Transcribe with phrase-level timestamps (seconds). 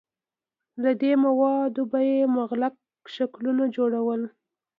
[0.83, 2.73] له دې موادو به یې مغلق
[3.15, 4.21] شکلونه جوړول.